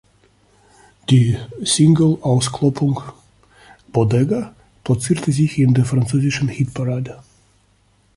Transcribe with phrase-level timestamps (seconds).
[1.11, 3.03] Die Single-Auskopplung
[3.93, 7.21] „Bodega“ platzierte sich in der französischen Hitparade.